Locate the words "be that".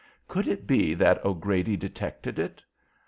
0.65-1.23